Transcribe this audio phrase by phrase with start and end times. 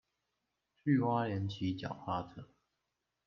[0.83, 2.47] 去花蓮騎腳踏車